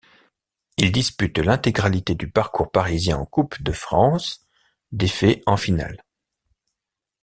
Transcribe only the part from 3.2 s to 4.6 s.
Coupe de France,